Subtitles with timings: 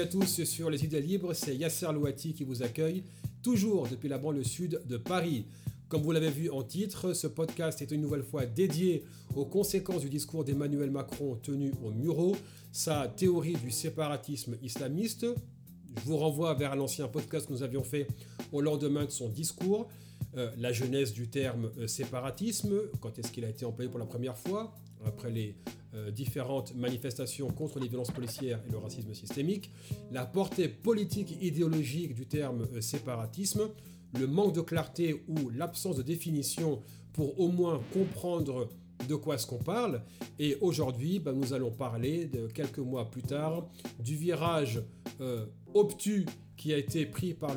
[0.00, 3.02] À tous sur Les Idées Libres, c'est Yasser Louati qui vous accueille,
[3.42, 5.46] toujours depuis la banlieue sud de Paris.
[5.88, 9.02] Comme vous l'avez vu en titre, ce podcast est une nouvelle fois dédié
[9.34, 12.36] aux conséquences du discours d'Emmanuel Macron tenu au Muro,
[12.70, 15.26] sa théorie du séparatisme islamiste.
[15.96, 18.06] Je vous renvoie vers l'ancien podcast que nous avions fait
[18.52, 19.88] au lendemain de son discours,
[20.36, 24.06] euh, la genèse du terme euh, séparatisme, quand est-ce qu'il a été employé pour la
[24.06, 25.56] première fois, après les
[25.94, 29.70] euh, différentes manifestations contre les violences policières et le racisme systémique,
[30.10, 33.68] la portée politique et idéologique du terme séparatisme,
[34.18, 36.82] le manque de clarté ou l'absence de définition
[37.12, 38.68] pour au moins comprendre
[39.08, 40.02] de quoi est-ce qu'on parle.
[40.38, 43.68] Et aujourd'hui, ben, nous allons parler, de, quelques mois plus tard,
[43.98, 44.82] du virage
[45.74, 47.56] obtus qui a été pris par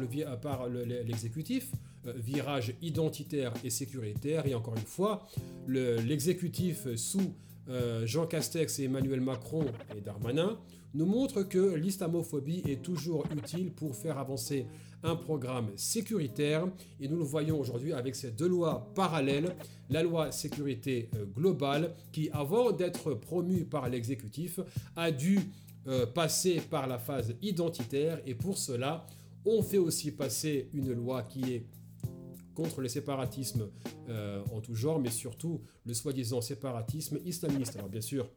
[0.70, 1.72] l'exécutif.
[2.08, 4.48] Euh, virage identitaire et sécuritaire.
[4.48, 5.28] Et encore une fois,
[5.68, 7.36] l'exécutif sous
[7.70, 9.66] euh, Jean Castex et Emmanuel Macron
[9.96, 10.58] et Darmanin
[10.94, 14.66] nous montre que l'islamophobie est toujours utile pour faire avancer
[15.04, 16.68] un programme sécuritaire.
[17.00, 19.56] Et nous le voyons aujourd'hui avec ces deux lois parallèles.
[19.90, 24.60] La loi sécurité euh, globale qui, avant d'être promue par l'exécutif,
[24.96, 25.40] a dû
[26.14, 28.22] passer par la phase identitaire.
[28.28, 29.08] Et pour cela,
[29.46, 31.66] on fait aussi passer une loi qui est
[32.54, 33.70] contre le séparatisme
[34.10, 37.76] euh, en tout genre, mais surtout le soi-disant séparatisme islamiste.
[37.76, 38.30] Alors bien sûr,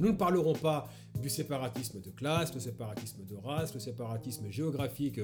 [0.00, 0.88] nous ne parlerons pas
[1.20, 5.20] du séparatisme de classe, le séparatisme de race, le séparatisme géographique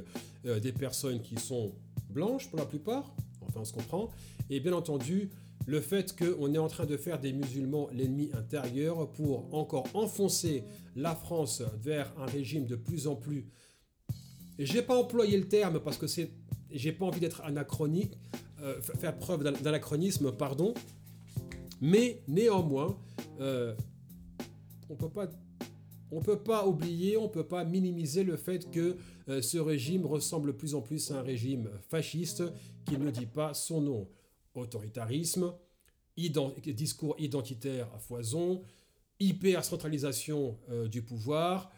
[0.46, 1.74] euh, des personnes qui sont
[2.08, 4.10] blanches pour la plupart, enfin on se comprend,
[4.48, 5.30] et bien entendu
[5.66, 10.64] le fait qu'on est en train de faire des musulmans l'ennemi intérieur pour encore enfoncer
[10.96, 13.48] la France vers un régime de plus en plus...
[14.58, 16.30] Je n'ai pas employé le terme parce que c'est
[16.72, 18.12] j'ai pas envie d'être anachronique,
[18.62, 20.74] euh, faire preuve d'anachronisme, pardon,
[21.80, 22.98] mais néanmoins,
[23.40, 23.74] euh,
[24.88, 25.28] on peut pas
[26.12, 28.96] on ne peut pas oublier, on ne peut pas minimiser le fait que
[29.28, 32.42] euh, ce régime ressemble de plus en plus à un régime fasciste
[32.84, 34.08] qui ne dit pas son nom.
[34.56, 35.54] Autoritarisme,
[36.16, 38.62] discours identitaire à foison,
[39.20, 40.58] hyper-centralisation
[40.90, 41.70] du pouvoir,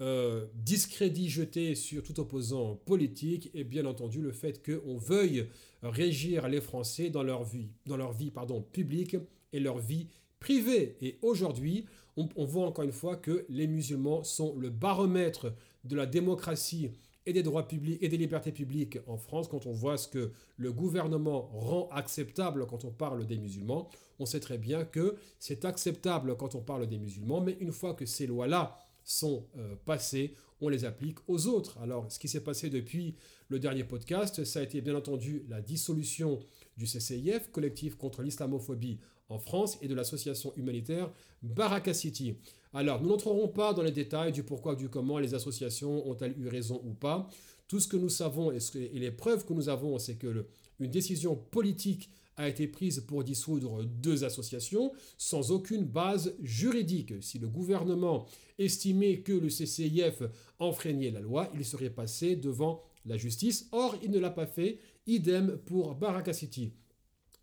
[0.00, 5.48] euh, discrédit jeté sur tout opposant politique et bien entendu le fait qu'on veuille
[5.82, 9.16] régir les Français dans leur vie, dans leur vie pardon, publique
[9.52, 10.06] et leur vie
[10.38, 10.96] privée.
[11.00, 11.84] Et aujourd'hui,
[12.16, 15.52] on, voit encore une fois que les musulmans sont le baromètre
[15.84, 16.90] de la démocratie
[17.26, 20.32] et des droits publics et des libertés publiques en France, quand on voit ce que
[20.56, 23.88] le gouvernement rend acceptable quand on parle des musulmans,
[24.18, 27.94] on sait très bien que c'est acceptable quand on parle des musulmans, mais une fois
[27.94, 28.78] que ces lois-là
[29.08, 31.78] sont euh, passés, on les applique aux autres.
[31.78, 33.14] Alors, ce qui s'est passé depuis
[33.48, 36.38] le dernier podcast, ça a été bien entendu la dissolution
[36.76, 38.98] du CCIF, collectif contre l'islamophobie
[39.30, 41.10] en France, et de l'association humanitaire
[41.42, 42.36] Baraka City.
[42.74, 46.48] Alors, nous n'entrerons pas dans les détails du pourquoi, du comment les associations ont-elles eu
[46.48, 47.28] raison ou pas.
[47.66, 50.46] Tout ce que nous savons et, les preuves que nous avons, c'est que
[50.80, 57.12] une décision politique a été prise pour dissoudre deux associations sans aucune base juridique.
[57.20, 58.26] Si le gouvernement
[58.58, 60.22] estimait que le CCIF
[60.58, 63.68] enfreignait la loi, il serait passé devant la justice.
[63.72, 64.78] Or, il ne l'a pas fait.
[65.06, 66.72] Idem pour Baraka City.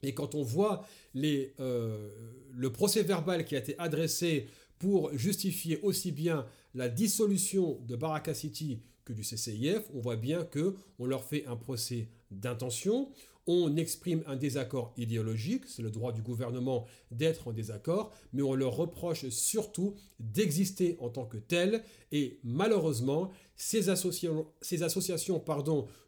[0.02, 0.86] Et quand on voit
[1.16, 2.10] euh,
[2.54, 4.48] le procès verbal qui a été adressé
[4.78, 10.44] pour justifier aussi bien la dissolution de Baraka City que du CCIF, on voit bien
[10.44, 13.10] que on leur fait un procès d'intention,
[13.48, 18.56] on exprime un désaccord idéologique, c'est le droit du gouvernement d'être en désaccord, mais on
[18.56, 24.48] leur reproche surtout d'exister en tant que tels, et malheureusement, ces associations,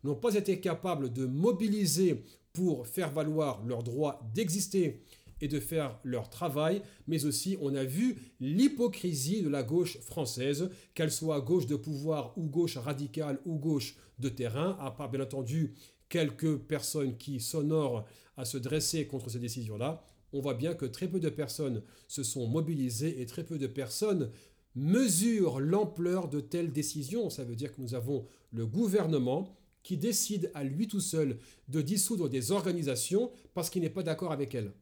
[0.03, 5.03] n'ont pas été capables de mobiliser pour faire valoir leur droit d'exister
[5.41, 10.69] et de faire leur travail, mais aussi on a vu l'hypocrisie de la gauche française,
[10.95, 15.21] qu'elle soit gauche de pouvoir ou gauche radicale ou gauche de terrain, à part bien
[15.21, 15.75] entendu
[16.09, 18.05] quelques personnes qui s'honorent
[18.37, 20.03] à se dresser contre ces décisions-là.
[20.33, 23.67] On voit bien que très peu de personnes se sont mobilisées et très peu de
[23.67, 24.31] personnes
[24.75, 27.29] mesurent l'ampleur de telles décisions.
[27.29, 31.39] Ça veut dire que nous avons le gouvernement qui décide à lui tout seul
[31.69, 34.73] de dissoudre des organisations parce qu'il n'est pas d'accord avec elles.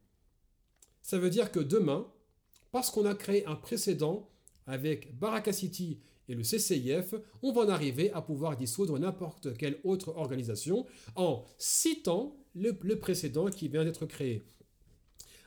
[1.01, 2.11] Ça veut dire que demain,
[2.71, 4.27] parce qu'on a créé un précédent
[4.67, 9.79] avec Baraka City et le CCIF, on va en arriver à pouvoir dissoudre n'importe quelle
[9.83, 10.85] autre organisation
[11.15, 14.43] en citant le, précédent qui vient d'être créé.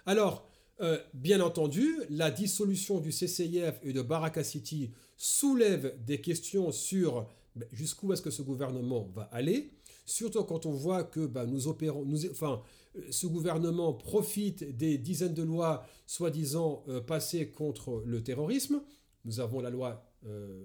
[0.06, 0.48] Alors,
[0.80, 7.26] euh, bien entendu, la dissolution du CCIF et de Baraka City soulève des questions sur
[7.56, 9.72] ben, jusqu'où est-ce que ce gouvernement va aller?
[10.06, 12.62] Surtout quand on voit que bah, nous opérons, enfin,
[13.10, 18.80] ce gouvernement profite des dizaines de lois soi-disant euh, passées contre le terrorisme.
[19.28, 20.64] Nous avons la loi euh,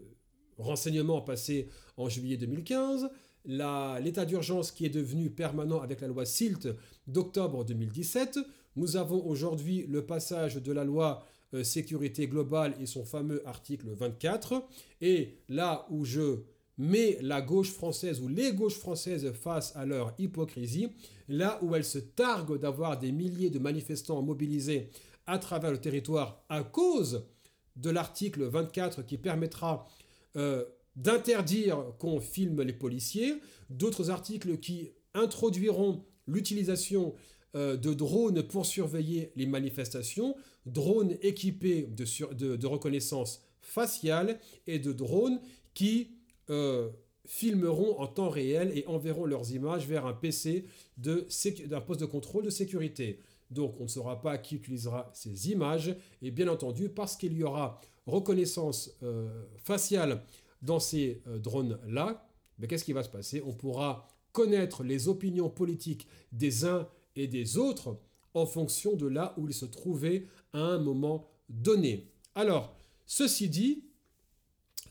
[0.57, 1.67] renseignement passé
[1.97, 3.09] en juillet 2015,
[3.45, 6.69] l'état d'urgence qui est devenu permanent avec la loi SILT
[7.05, 8.39] d'octobre 2017.
[8.77, 13.89] Nous avons aujourd'hui le passage de la loi euh, sécurité globale et son fameux article
[13.89, 14.63] 24.
[15.01, 16.37] Et là où je
[16.77, 20.87] mets la gauche française ou les gauches françaises face à leur hypocrisie,
[21.27, 24.89] là où elles se targuent d'avoir des milliers de manifestants mobilisés
[25.27, 27.25] à travers le territoire à cause
[27.75, 29.87] de l'article 24 qui permettra
[30.35, 30.65] euh,
[30.95, 33.35] d'interdire qu'on filme les policiers,
[33.69, 37.15] d'autres articles qui introduiront l'utilisation
[37.55, 40.35] euh, de drones pour surveiller les manifestations,
[40.65, 45.39] drones équipés de, reconnaissance faciale et de drones
[45.73, 46.11] qui
[46.49, 46.89] euh,
[47.25, 50.65] filmeront en temps réel et enverront leurs images vers un PC
[50.97, 53.19] d'un poste de contrôle de sécurité.
[53.53, 57.43] Donc on ne saura pas qui utilisera ces images et bien entendu parce qu'il y
[57.43, 60.23] aura reconnaissance euh, faciale
[60.61, 62.27] dans ces euh, drones-là,
[62.57, 63.41] mais qu'est-ce qui va se passer?
[63.45, 67.97] On pourra connaître les opinions politiques des uns et des autres
[68.33, 72.09] en fonction de là où ils se trouvaient à un moment donné.
[72.35, 72.75] Alors,
[73.05, 73.85] ceci dit,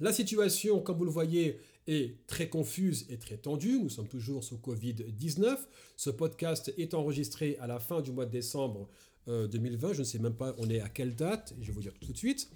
[0.00, 3.78] la situation, comme vous le voyez, est très confuse et très tendue.
[3.80, 5.56] Nous sommes toujours sous Covid-19.
[5.96, 8.88] Ce podcast est enregistré à la fin du mois de décembre
[9.26, 9.88] 2020.
[9.88, 11.54] Euh, Je ne sais même pas on est à quelle date.
[11.60, 12.50] Je vais vous dire tout de suite.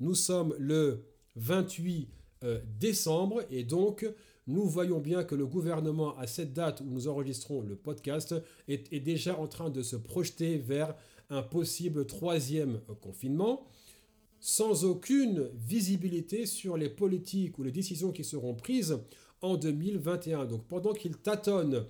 [0.00, 1.04] Nous sommes le
[1.36, 2.08] 28
[2.44, 4.06] euh, décembre et donc
[4.46, 8.34] nous voyons bien que le gouvernement, à cette date où nous enregistrons le podcast,
[8.66, 10.94] est, est déjà en train de se projeter vers
[11.28, 13.66] un possible troisième confinement
[14.40, 18.98] sans aucune visibilité sur les politiques ou les décisions qui seront prises
[19.42, 20.46] en 2021.
[20.46, 21.86] Donc pendant qu'il tâtonne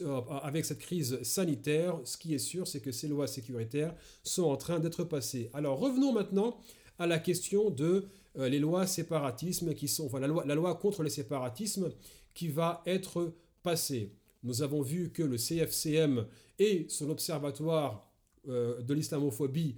[0.00, 4.44] euh, avec cette crise sanitaire, ce qui est sûr, c'est que ces lois sécuritaires sont
[4.44, 5.50] en train d'être passées.
[5.52, 6.58] Alors revenons maintenant
[6.98, 8.06] à la question de
[8.38, 11.90] euh, les lois séparatisme qui sont, enfin, la, loi, la loi contre le séparatisme
[12.34, 14.12] qui va être passée.
[14.42, 16.26] Nous avons vu que le CFCM
[16.58, 18.10] et son observatoire
[18.48, 19.76] euh, de l'islamophobie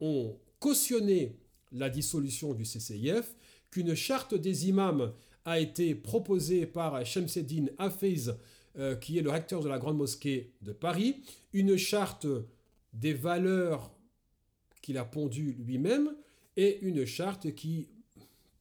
[0.00, 1.36] ont cautionné
[1.72, 3.36] la dissolution du CCIF,
[3.70, 5.12] qu'une charte des imams
[5.44, 8.32] a été proposée par Shemseddin Hafez,
[8.78, 11.16] euh, qui est le recteur de la Grande Mosquée de Paris,
[11.52, 12.26] une charte
[12.94, 13.92] des valeurs
[14.80, 16.14] qu'il a pondues lui-même,
[16.56, 17.88] et une charte qui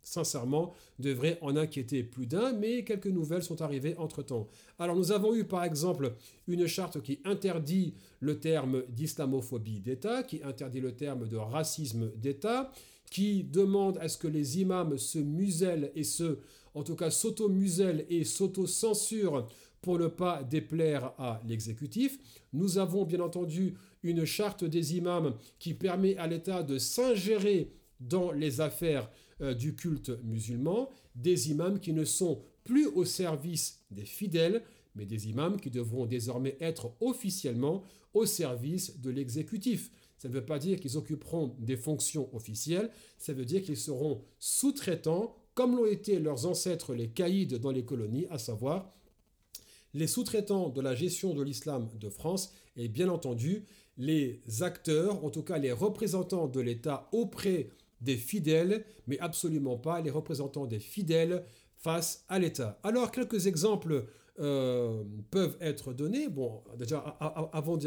[0.03, 4.47] sincèrement, devrait en inquiéter plus d'un, mais quelques nouvelles sont arrivées entre-temps.
[4.77, 6.13] Alors nous avons eu par exemple
[6.47, 12.71] une charte qui interdit le terme d'islamophobie d'État, qui interdit le terme de racisme d'État,
[13.09, 16.39] qui demande à ce que les imams se musellent et se,
[16.73, 19.47] en tout cas s'auto-musellent et s'auto-censurent
[19.81, 22.17] pour ne pas déplaire à l'exécutif.
[22.53, 28.31] Nous avons bien entendu une charte des imams qui permet à l'État de s'ingérer dans
[28.31, 29.09] les affaires
[29.41, 34.63] euh, du culte musulman, des imams qui ne sont plus au service des fidèles,
[34.95, 37.83] mais des imams qui devront désormais être officiellement
[38.13, 39.91] au service de l'exécutif.
[40.17, 44.21] Ça ne veut pas dire qu'ils occuperont des fonctions officielles, ça veut dire qu'ils seront
[44.39, 48.93] sous-traitants, comme l'ont été leurs ancêtres les caïds dans les colonies, à savoir
[49.93, 53.65] les sous-traitants de la gestion de l'islam de France et bien entendu
[53.97, 57.69] les acteurs, en tout cas les représentants de l'État auprès
[58.03, 61.43] des fidèles, mais absolument pas les représentants des fidèles
[61.77, 62.79] face à l'État.
[62.83, 64.05] Alors, quelques exemples
[64.39, 66.27] euh, peuvent être donnés.
[66.27, 66.97] Bon, déjà,
[67.53, 67.77] avant,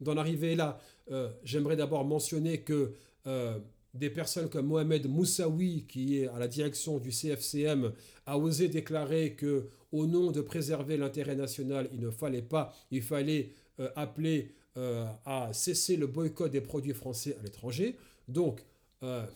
[0.00, 0.78] d'en arriver là,
[1.10, 2.92] euh, j'aimerais d'abord mentionner que
[3.26, 3.58] euh,
[3.94, 7.92] des personnes comme Mohamed Moussaoui, qui est à la direction du CFCM,
[8.26, 13.00] a osé déclarer que, au nom de préserver l'intérêt national, il ne fallait pas, il
[13.00, 13.52] fallait
[13.94, 14.52] appeler
[15.24, 17.96] à cesser le boycott des produits français à l'étranger.
[18.26, 18.64] Donc,
[19.04, 19.26] euh,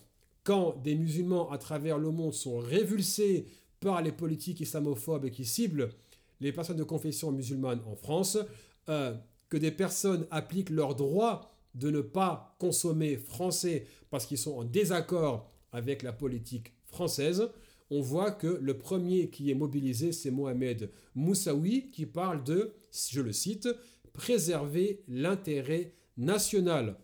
[0.43, 3.45] quand des musulmans à travers le monde sont révulsés
[3.79, 5.89] par les politiques islamophobes qui ciblent
[6.41, 8.37] les personnes de confession musulmane en France,
[8.89, 9.15] euh,
[9.49, 14.63] que des personnes appliquent leur droit de ne pas consommer français parce qu'ils sont en
[14.63, 17.49] désaccord avec la politique française,
[17.91, 22.73] on voit que le premier qui est mobilisé, c'est Mohamed Moussaoui, qui parle de,
[23.11, 23.67] je le cite,
[24.13, 26.97] préserver l'intérêt national.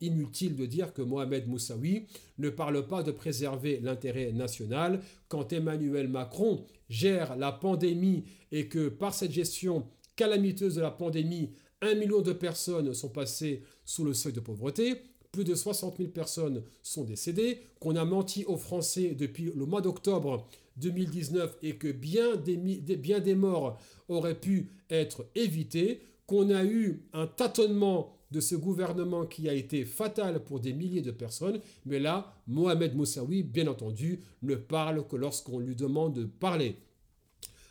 [0.00, 2.06] Inutile de dire que Mohamed Moussaoui
[2.38, 5.00] ne parle pas de préserver l'intérêt national.
[5.28, 11.50] Quand Emmanuel Macron gère la pandémie et que par cette gestion calamiteuse de la pandémie,
[11.82, 16.10] un million de personnes sont passées sous le seuil de pauvreté, plus de 60 000
[16.10, 21.90] personnes sont décédées, qu'on a menti aux Français depuis le mois d'octobre 2019 et que
[21.90, 28.40] bien des, bien des morts auraient pu être évités, qu'on a eu un tâtonnement de
[28.40, 33.42] ce gouvernement qui a été fatal pour des milliers de personnes, mais là, Mohamed Moussaoui,
[33.42, 36.76] bien entendu, ne parle que lorsqu'on lui demande de parler.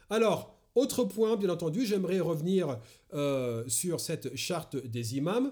[0.09, 2.79] Alors, autre point, bien entendu, j'aimerais revenir
[3.13, 5.51] euh, sur cette charte des imams.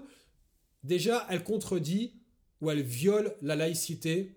[0.84, 2.14] Déjà, elle contredit
[2.60, 4.36] ou elle viole la laïcité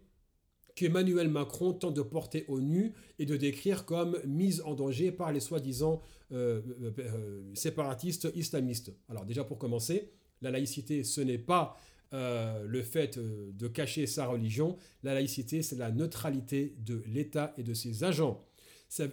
[0.75, 5.31] qu'Emmanuel Macron tente de porter au nu et de décrire comme mise en danger par
[5.31, 6.01] les soi-disant
[6.31, 6.61] euh,
[6.99, 8.93] euh, séparatistes islamistes.
[9.09, 10.11] Alors déjà pour commencer,
[10.41, 11.77] la laïcité, ce n'est pas
[12.11, 17.73] le fait de cacher sa religion, la laïcité, c'est la neutralité de l'État et de
[17.73, 18.45] ses agents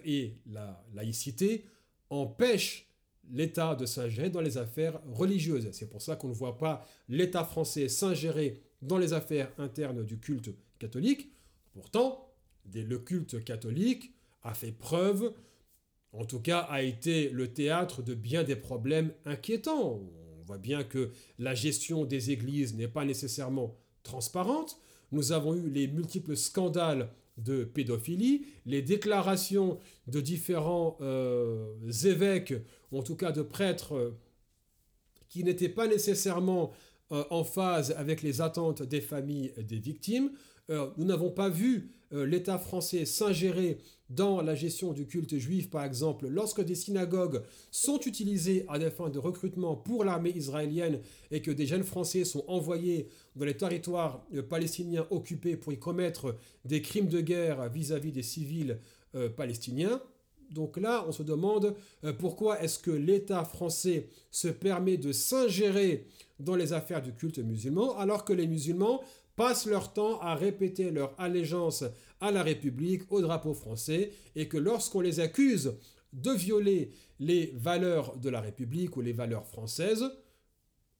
[0.05, 1.65] et la laïcité
[2.09, 2.87] empêche
[3.31, 5.69] l'État de s'ingérer dans les affaires religieuses.
[5.71, 10.19] C'est pour ça qu'on ne voit pas l'État français s'ingérer dans les affaires internes du
[10.19, 11.31] culte catholique.
[11.73, 12.33] Pourtant,
[12.73, 15.33] le culte catholique a fait preuve,
[16.11, 20.01] en tout cas a été le théâtre de bien des problèmes inquiétants.
[20.49, 24.79] Voit bien que la gestion des églises n'est pas nécessairement transparente.
[25.11, 29.77] Nous avons eu les multiples scandales de pédophilie, les déclarations
[30.07, 32.55] de différents euh, évêques,
[32.91, 34.17] ou en tout cas de prêtres, euh,
[35.27, 36.71] qui n'étaient pas nécessairement
[37.11, 40.31] euh, en phase avec les attentes des familles des victimes.
[40.69, 46.27] nous n'avons pas vu l'État français s'ingérer dans la gestion du culte juif, par exemple,
[46.27, 50.99] lorsque des synagogues sont utilisées à des fins de recrutement pour l'armée israélienne
[51.31, 55.79] et que des jeunes Français sont envoyés dans les territoires euh, palestiniens occupés pour y
[55.79, 56.35] commettre
[56.65, 58.79] des crimes de guerre vis-à-vis des civils
[59.15, 60.01] euh, palestiniens.
[60.51, 66.07] Donc là, on se demande euh, pourquoi est-ce que l'État français se permet de s'ingérer
[66.39, 69.01] dans les affaires du culte musulman alors que les musulmans
[69.35, 71.83] passent leur temps à répéter leur allégeance
[72.19, 75.73] à la République, au drapeau français, et que lorsqu'on les accuse
[76.11, 80.05] de violer les valeurs de la République ou les valeurs françaises,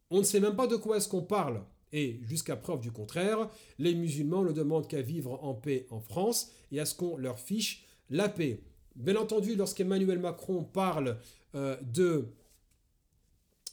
[0.10, 1.62] on ne sait même pas de quoi est-ce qu'on parle.
[1.92, 6.52] Et jusqu'à preuve du contraire, les musulmans ne demandent qu'à vivre en paix en France
[6.72, 8.62] et à ce qu'on leur fiche la paix.
[8.96, 11.18] Bien entendu, lorsqu'Emmanuel Macron parle
[11.56, 12.28] euh, de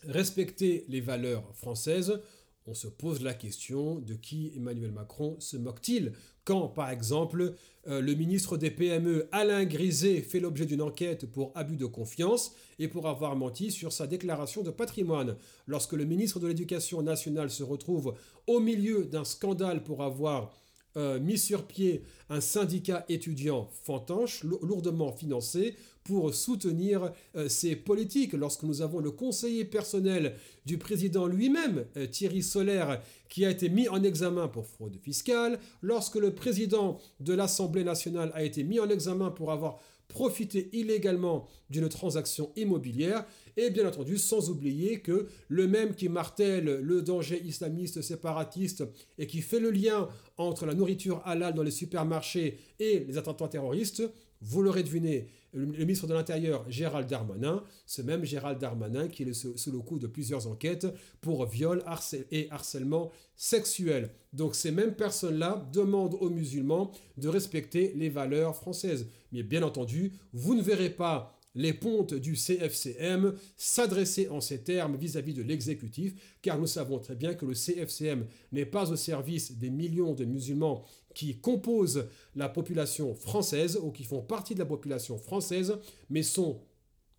[0.06, 2.20] respecter les valeurs françaises,
[2.68, 6.12] on se pose la question de qui Emmanuel Macron se moque-t-il
[6.44, 7.54] quand, par exemple,
[7.88, 12.54] euh, le ministre des PME Alain Griset fait l'objet d'une enquête pour abus de confiance
[12.78, 15.36] et pour avoir menti sur sa déclaration de patrimoine.
[15.66, 18.14] Lorsque le ministre de l'Éducation nationale se retrouve
[18.46, 20.52] au milieu d'un scandale pour avoir
[20.96, 25.74] euh, mis sur pied un syndicat étudiant fantanche, lourdement financé,
[26.06, 28.32] pour soutenir euh, ces politiques.
[28.32, 33.68] Lorsque nous avons le conseiller personnel du président lui-même, euh, Thierry Solaire, qui a été
[33.68, 38.78] mis en examen pour fraude fiscale, lorsque le président de l'Assemblée nationale a été mis
[38.78, 45.26] en examen pour avoir profité illégalement d'une transaction immobilière, et bien entendu sans oublier que
[45.48, 48.84] le même qui martèle le danger islamiste séparatiste
[49.18, 53.48] et qui fait le lien entre la nourriture halal dans les supermarchés et les attentats
[53.48, 54.04] terroristes,
[54.42, 59.32] vous l'aurez deviné, le, ministre de l'Intérieur, Gérald Darmanin, ce même Gérald Darmanin qui est
[59.32, 60.86] sous, le coup de plusieurs enquêtes
[61.20, 61.82] pour viol
[62.30, 64.10] et harcèlement sexuel.
[64.32, 69.06] Donc ces mêmes personnes-là demandent aux musulmans de respecter les valeurs françaises.
[69.32, 74.96] Mais bien entendu, vous ne verrez pas les pontes du CFCM s'adresser en ces termes
[74.96, 79.52] vis-à-vis de l'exécutif, car nous savons très bien que le CFCM n'est pas au service
[79.52, 80.84] des millions de musulmans
[81.16, 85.78] qui composent la population française ou qui font partie de la population française,
[86.10, 86.60] mais sont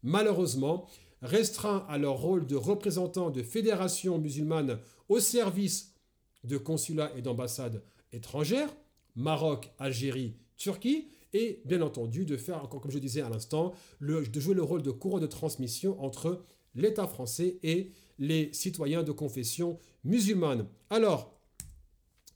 [0.04, 0.86] malheureusement
[1.24, 4.78] restreints à leur rôle de représentants de fédérations musulmanes
[5.10, 5.96] au service
[6.44, 8.70] de consulats et d'ambassades étrangères,
[9.16, 14.54] Maroc, Algérie, Turquie, et bien entendu de faire, comme je disais à l'instant, de jouer
[14.54, 16.44] le rôle de courroie de transmission entre
[16.76, 17.90] l'État français et
[18.20, 20.68] les citoyens de confession musulmane.
[20.92, 21.37] Alors,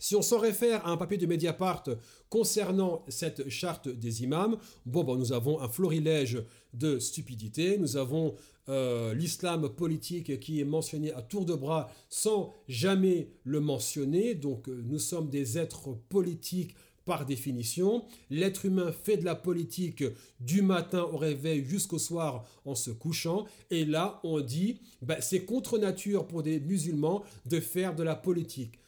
[0.01, 1.83] si on s'en réfère à un papier de Mediapart
[2.27, 6.43] concernant cette charte des imams, bon, bon nous avons un florilège
[6.73, 8.33] de stupidité, nous avons
[8.67, 14.69] euh, l'islam politique qui est mentionné à tour de bras sans jamais le mentionner, donc
[14.69, 18.03] euh, nous sommes des êtres politiques par définition.
[18.31, 20.03] L'être humain fait de la politique
[20.39, 23.45] du matin au réveil jusqu'au soir en se couchant.
[23.69, 28.15] Et là, on dit, ben, c'est contre nature pour des musulmans de faire de la
[28.15, 28.79] politique.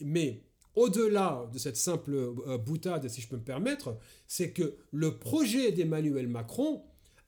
[0.00, 0.42] Mais
[0.78, 3.96] au-delà de cette simple euh, boutade, si je peux me permettre,
[4.28, 6.82] c'est que le projet d'Emmanuel Macron,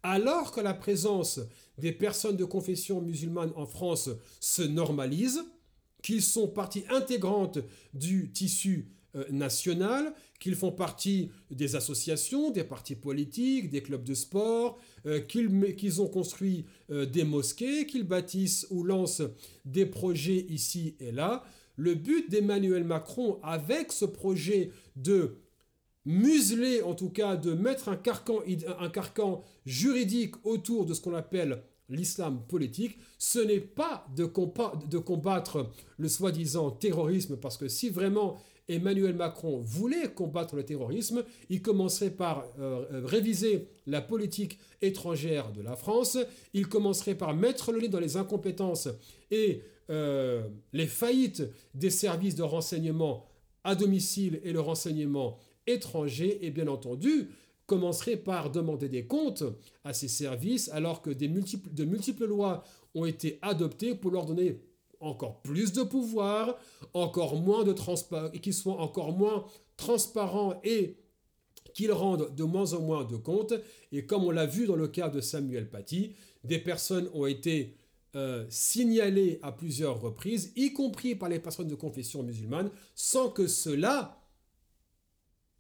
[0.05, 1.41] alors que la présence
[1.77, 5.43] des personnes de confession musulmane en France se normalise,
[6.01, 7.59] qu'ils sont partie intégrante
[7.93, 14.15] du tissu euh, nationales, qu'ils font partie des associations, des partis politiques, des clubs de
[14.15, 19.23] sport, euh, qu'ils ont construit des mosquées, qu'ils bâtissent ou lancent
[19.65, 21.43] des projets ici et là.
[21.81, 25.39] Le but d'Emmanuel Macron avec ce projet de
[26.05, 32.43] museler, en tout cas de mettre un carcan, juridique autour de ce qu'on appelle l'islam
[32.47, 38.39] politique, ce n'est pas de combattre le soi-disant terrorisme, parce que si vraiment
[38.69, 45.53] Emmanuel Macron voulait combattre le terrorisme, il commencerait par euh, euh, réviser la politique étrangère
[45.53, 46.19] de la France,
[46.55, 48.89] il commencerait par mettre le nez dans les incompétences
[49.31, 51.43] et euh, les faillites
[51.75, 53.27] des services de renseignement
[53.65, 57.29] à domicile et le renseignement étranger, et bien entendu,
[57.67, 59.45] commencerait par demander des comptes
[59.85, 62.65] à ces services alors que des multiples, de multiples lois
[62.95, 64.59] ont été adoptées pour leur donner
[65.01, 66.59] encore plus de pouvoir,
[66.95, 70.97] encore moins de transparence, qu'ils soient encore moins transparents et
[71.75, 73.55] qu'ils rendent de moins en moins de comptes.
[73.93, 76.15] Et comme on l'a vu dans le cas de Samuel Paty,
[76.45, 77.77] des personnes ont été
[78.17, 83.47] euh, signalées à plusieurs reprises, y compris par les personnes de confession musulmane, sans que
[83.47, 84.21] cela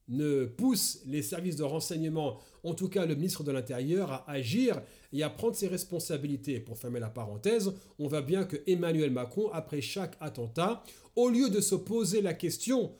[0.08, 4.82] ne pousse les services de renseignement, en tout cas le ministre de l'Intérieur, à agir
[5.12, 6.60] et à prendre ses responsabilités.
[6.60, 10.82] Pour fermer la parenthèse, on voit bien que Emmanuel Macron, après chaque attentat,
[11.16, 12.92] au lieu de se poser la question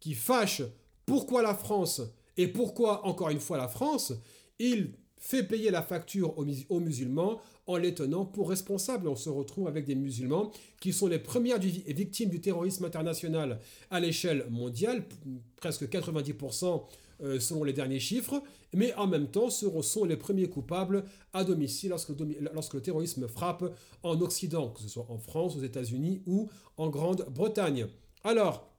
[0.00, 0.62] qui fâche
[1.06, 2.02] pourquoi la France
[2.36, 4.12] et pourquoi encore une fois la France,
[4.58, 9.06] il fait payer la facture aux, musulmans en les tenant pour responsables.
[9.06, 13.60] On se retrouve avec des musulmans qui sont les premières victimes du terrorisme international
[13.90, 15.04] à l'échelle mondiale,
[15.56, 16.78] presque 90% euh,
[17.38, 21.90] selon les derniers chiffres, mais en même temps ce sont les premiers coupables à domicile
[21.90, 22.12] lorsque,
[22.54, 23.64] lorsque le terrorisme frappe
[24.02, 27.86] en Occident, que ce soit en France, aux États-Unis ou en Grande-Bretagne.
[28.24, 28.70] Alors,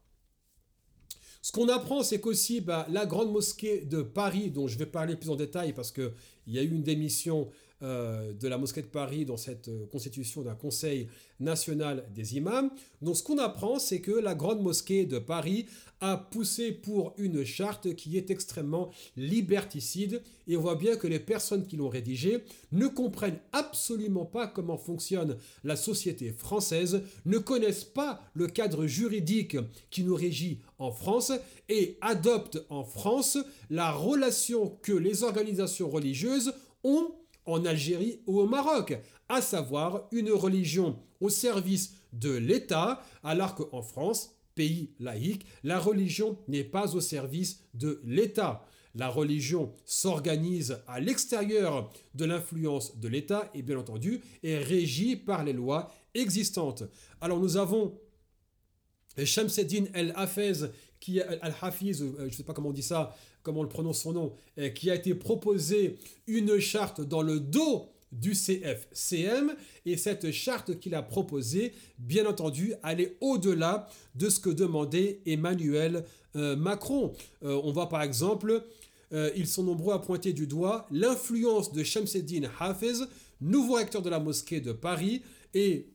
[1.41, 5.15] ce qu'on apprend, c'est qu'aussi bah, la grande mosquée de Paris, dont je vais parler
[5.15, 6.11] plus en détail parce qu'il
[6.47, 7.49] y a eu une démission
[7.83, 11.07] euh, de la mosquée de Paris dans cette euh, constitution d'un conseil
[11.39, 12.69] national des imams.
[13.01, 15.65] Donc ce qu'on apprend, c'est que la grande mosquée de Paris
[15.99, 21.19] a poussé pour une charte qui est extrêmement liberticide et on voit bien que les
[21.19, 27.83] personnes qui l'ont rédigée ne comprennent absolument pas comment fonctionne la société française, ne connaissent
[27.83, 29.57] pas le cadre juridique
[29.89, 31.31] qui nous régit en France
[31.69, 33.37] et adoptent en France
[33.69, 36.53] la relation que les organisations religieuses
[36.83, 37.11] ont
[37.45, 38.97] en Algérie ou au Maroc,
[39.29, 46.37] à savoir une religion au service de l'État, alors qu'en France, pays laïque, la religion
[46.47, 48.65] n'est pas au service de l'État.
[48.93, 55.45] La religion s'organise à l'extérieur de l'influence de l'État et bien entendu est régie par
[55.45, 56.83] les lois existantes.
[57.21, 57.97] Alors nous avons
[59.23, 63.63] Shamseddin El-Hafez, qui Al-Hafiz, euh, je ne sais pas comment on dit ça, comment on
[63.63, 68.33] le prononce son nom, euh, qui a été proposé une charte dans le dos du
[68.33, 75.21] CFCM et cette charte qu'il a proposée, bien entendu, allait au-delà de ce que demandait
[75.25, 76.03] Emmanuel
[76.35, 77.13] euh, Macron.
[77.41, 78.65] on voit par exemple,
[79.35, 83.05] ils sont nombreux à pointer du doigt l'influence de Shamseddin Hafez,
[83.41, 85.21] nouveau recteur de la mosquée de Paris,
[85.53, 85.91] et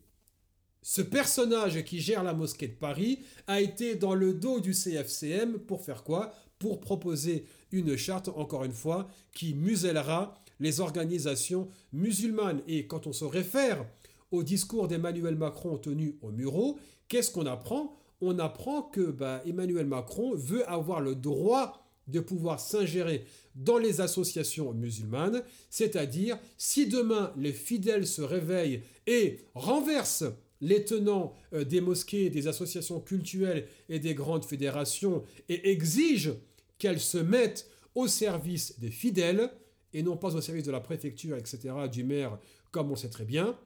[0.88, 5.58] ce personnage qui gère la mosquée de Paris a été dans le dos du CFCM
[5.58, 6.32] pour faire quoi?
[6.58, 12.62] Pour proposer une charte, encore une fois, qui musellera les organisations musulmanes.
[12.66, 13.84] Et quand on se réfère
[14.30, 17.94] au discours d'Emmanuel Macron tenu au Muro, qu'est-ce qu'on apprend?
[18.20, 24.00] On apprend que bah, Emmanuel Macron veut avoir le droit de pouvoir s'ingérer dans les
[24.00, 30.24] associations musulmanes, c'est-à-dire si demain les fidèles se réveillent et renversent
[30.60, 36.34] les tenants euh, des mosquées, des associations culturelles et des grandes fédérations et exigent
[36.78, 39.50] qu'elles se mettent au service des fidèles
[39.92, 42.38] et non pas au service de la préfecture, etc., du maire,
[42.70, 43.58] comme on sait très bien.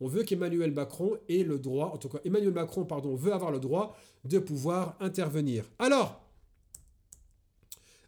[0.00, 3.50] On veut qu'Emmanuel Macron ait le droit, en tout cas Emmanuel Macron, pardon, veut avoir
[3.50, 5.64] le droit de pouvoir intervenir.
[5.78, 6.20] Alors,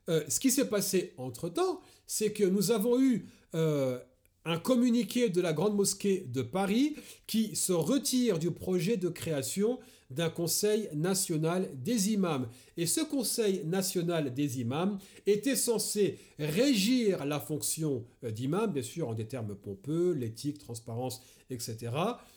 [0.08, 3.98] euh, ce qui s'est passé entre-temps, c'est que nous avons eu euh,
[4.44, 9.78] un communiqué de la Grande Mosquée de Paris qui se retire du projet de création
[10.10, 12.48] d'un Conseil national des imams.
[12.76, 19.08] Et ce Conseil national des imams était censé régir la fonction euh, d'imam, bien sûr
[19.08, 21.92] en des termes pompeux, l'éthique, transparence, etc.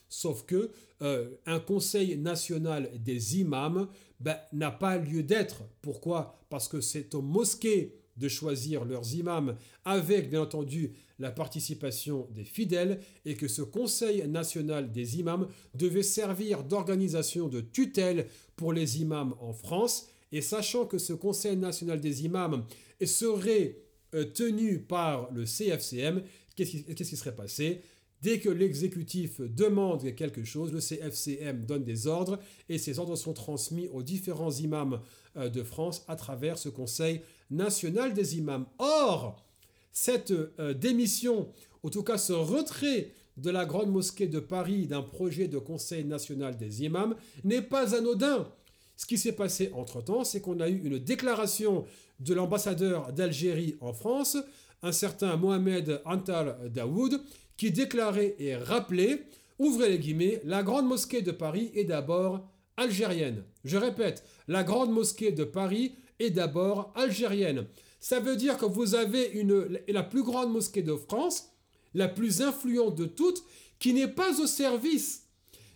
[0.09, 3.87] Sauf que euh, un Conseil national des imams
[4.19, 5.63] ben, n'a pas lieu d'être.
[5.81, 6.39] Pourquoi?
[6.49, 12.43] Parce que c'est aux mosquées de choisir leurs imams avec bien entendu la participation des
[12.43, 19.01] fidèles et que ce Conseil national des imams devait servir d'organisation de tutelle pour les
[19.01, 20.09] imams en France.
[20.31, 22.65] Et sachant que ce Conseil national des imams
[23.03, 23.77] serait
[24.13, 26.23] euh, tenu par le CFCM,
[26.55, 27.81] qu'est-ce qui, serait passé?
[28.21, 33.33] Dès que l'exécutif demande quelque chose, le CFCM donne des ordres et ces ordres sont
[33.33, 34.99] transmis aux différents imams
[35.35, 38.65] euh, de France à travers ce Conseil national des imams.
[38.79, 39.45] Or,
[39.91, 41.47] cette euh, démission,
[41.83, 46.03] en tout cas ce retrait de la Grande Mosquée de Paris d'un projet de Conseil
[46.03, 48.47] national des imams n'est pas anodin.
[48.95, 51.85] Ce qui s'est passé entre-temps, c'est qu'on a eu une déclaration
[52.19, 54.37] de l'ambassadeur d'Algérie en France,
[54.81, 57.21] un certain Mohamed Antal Daoud,
[57.57, 59.23] qui déclarait et rappelait,
[59.59, 63.43] ouvrez les guillemets, la Grande Mosquée de Paris est d'abord algérienne.
[63.65, 67.65] Je répète, la Grande Mosquée de Paris est d'abord algérienne.
[67.99, 71.49] Ça veut dire que vous avez une, la plus grande mosquée de France,
[71.93, 73.43] la plus influente de toutes,
[73.79, 75.27] qui n'est pas au service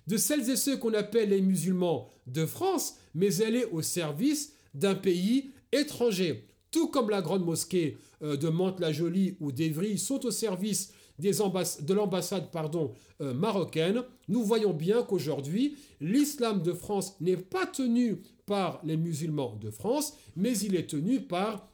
[0.08, 4.54] de celles et ceux qu'on appelle les musulmans de France, mais elle est au service
[4.74, 6.48] d'un pays étranger.
[6.72, 12.50] Tout comme la grande mosquée euh, de Mantes-la-Jolie ou d'Evry sont au service de l'ambassade
[13.22, 19.56] euh, marocaine, nous voyons bien qu'aujourd'hui, l'islam de France n'est pas tenu par les musulmans
[19.62, 21.70] de France, mais il est tenu par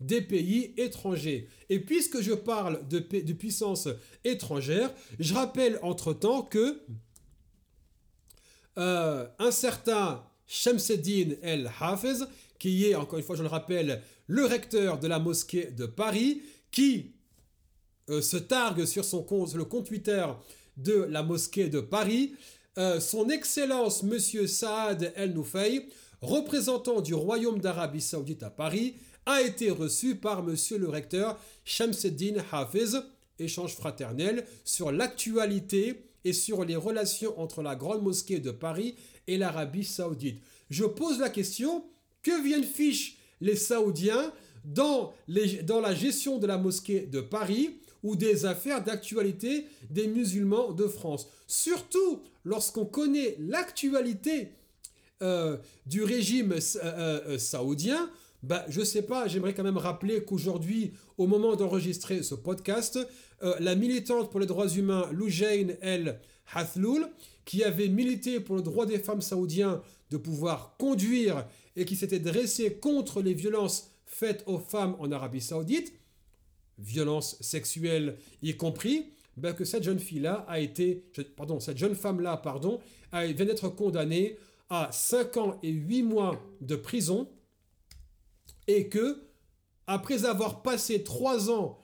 [0.00, 1.48] des pays étrangers.
[1.68, 3.88] Et puisque je parle de, de puissance
[4.24, 6.80] étrangère, je rappelle entre-temps que
[8.78, 12.24] euh, un certain Shamseddin El Hafez,
[12.58, 16.42] qui est, encore une fois, je le rappelle, le recteur de la mosquée de Paris,
[16.70, 17.12] qui
[18.10, 20.24] euh, se targue sur son compte, le compte Twitter
[20.76, 22.34] de la mosquée de Paris,
[22.78, 25.86] euh, son Excellence Monsieur Saad El Noufey,
[26.22, 28.94] représentant du Royaume d'Arabie Saoudite à Paris,
[29.26, 33.00] a été reçu par Monsieur le recteur Shamseddin Hafez,
[33.38, 38.94] échange fraternel sur l'actualité et sur les relations entre la Grande Mosquée de Paris
[39.26, 40.40] et l'Arabie Saoudite.
[40.70, 41.84] Je pose la question,
[42.22, 44.32] que viennent fiche les Saoudiens
[44.64, 45.12] dans,
[45.64, 47.78] dans la gestion de la mosquée de Paris?
[48.02, 51.28] Ou des affaires d'actualité des musulmans de France.
[51.46, 54.52] Surtout lorsqu'on connaît l'actualité
[55.22, 55.56] euh,
[55.86, 58.10] du régime euh, euh, saoudien,
[58.42, 62.98] bah, je sais pas, j'aimerais quand même rappeler qu'aujourd'hui, au moment d'enregistrer ce podcast,
[63.60, 66.20] la militante pour les droits humains Loujain El
[66.52, 67.08] Hathloul,
[67.44, 69.80] qui avait milité pour le droit des femmes saoudiens
[70.10, 75.40] de pouvoir conduire et qui s'était dressée contre les violences faites aux femmes en Arabie
[75.40, 75.92] saoudite,
[76.78, 81.04] violences sexuelles y compris, ben que cette jeune fille-là a été,
[81.36, 82.80] pardon, cette jeune femme-là, pardon,
[83.12, 84.36] vient d'être condamnée
[84.68, 87.28] à 5 ans et 8 mois de prison
[88.66, 89.22] et que,
[89.86, 91.78] après avoir passé 3 ans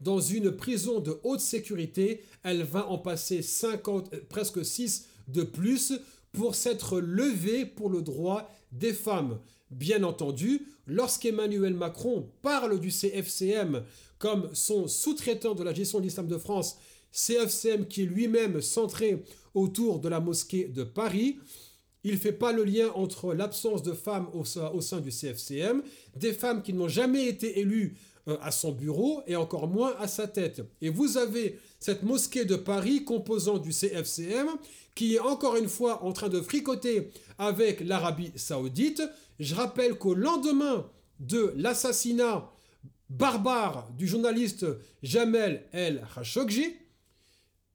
[0.00, 5.44] dans une prison de haute sécurité, elle va en passer 50, euh, presque 6 de
[5.44, 5.92] plus
[6.32, 9.38] pour s'être levée pour le droit des femmes.
[9.72, 13.82] Bien entendu, lorsqu'Emmanuel Macron parle du CFCM
[14.18, 16.76] comme son sous-traitant de la gestion de l'islam de France,
[17.12, 21.38] CFCM qui est lui-même centré autour de la mosquée de Paris,
[22.04, 25.82] il ne fait pas le lien entre l'absence de femmes au, sein du CFCM,
[26.16, 27.96] des femmes qui n'ont jamais été élues
[28.28, 30.62] euh, à son bureau et encore moins à sa tête.
[30.80, 34.48] Et vous avez cette mosquée de Paris composant du CFCM
[34.94, 39.02] qui est encore une fois en train de fricoter avec l'Arabie saoudite.
[39.38, 40.86] Je rappelle qu'au lendemain
[41.20, 42.50] de l'assassinat
[43.10, 44.66] barbare du journaliste
[45.02, 46.66] Jamel El Khashoggi,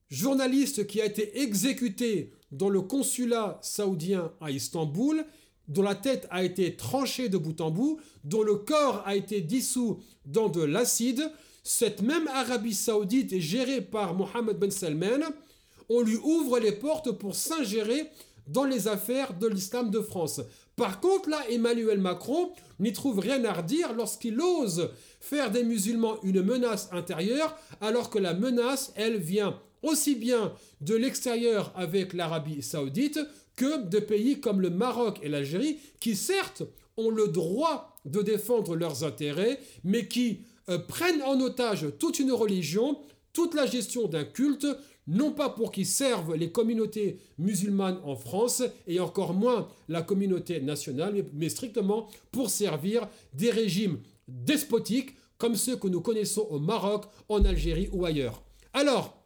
[0.10, 5.26] journaliste qui a été exécuté dans le consulat saoudien à Istanbul,
[5.68, 9.42] dont la tête a été tranchée de bout en bout, dont le corps a été
[9.42, 11.30] dissous dans de l'acide,
[11.64, 15.26] cette même Arabie saoudite est gérée par Mohammed Ben Salman,
[15.90, 18.10] on lui ouvre les portes pour s'ingérer
[18.48, 20.42] dans les affaires de l'islam de France.
[20.76, 26.18] Par contre, là, Emmanuel Macron n'y trouve rien à redire lorsqu'il ose faire des musulmans
[26.24, 32.62] une menace intérieure, alors que la menace, elle, vient aussi bien de l'extérieur avec l'Arabie
[32.62, 33.20] saoudite
[33.56, 36.64] que de pays comme le Maroc et l'Algérie, qui certes
[36.98, 42.32] ont le droit de défendre leurs intérêts, mais qui euh, prennent en otage toute une
[42.32, 43.00] religion,
[43.34, 44.68] toute la gestion d'un culte,
[45.08, 50.60] non pas pour qu'ils servent les communautés musulmanes en France et encore moins la communauté
[50.60, 57.06] nationale, mais strictement pour servir des régimes despotiques comme ceux que nous connaissons au Maroc,
[57.30, 58.42] en Algérie ou ailleurs.
[58.74, 59.18] Alors,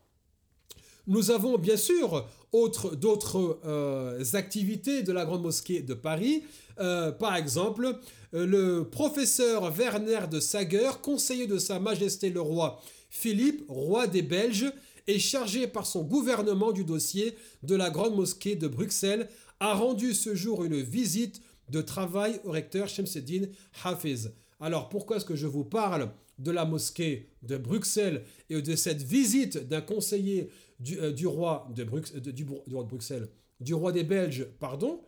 [1.08, 6.44] nous avons bien sûr d'autres euh, activités de la Grande Mosquée de Paris.
[6.80, 7.98] Euh, par exemple,
[8.34, 14.22] euh, le professeur Werner de Sager, conseiller de Sa Majesté le Roi Philippe, roi des
[14.22, 14.72] Belges,
[15.08, 20.14] est chargé par son gouvernement du dossier de la Grande Mosquée de Bruxelles, a rendu
[20.14, 23.46] ce jour une visite de travail au recteur Shemseddin
[23.84, 24.34] Hafiz.
[24.60, 29.04] Alors pourquoi est-ce que je vous parle de la mosquée de Bruxelles et de cette
[29.04, 32.04] visite d'un conseiller du, euh, roi du, roi
[32.68, 35.02] de Bruxelles, du roi des Belges, pardon,